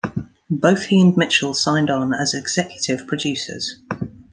Both 0.49 0.85
he 0.85 0.99
and 0.99 1.15
Mitchell 1.15 1.53
signed 1.53 1.91
on 1.91 2.11
as 2.11 2.33
executive 2.33 3.05
producers. 3.05 3.83